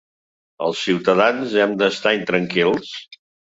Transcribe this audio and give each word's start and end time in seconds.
Els 0.67 0.81
ciutadans 0.85 1.53
hem 1.65 1.77
d’estar 1.83 2.17
intranquils? 2.23 2.93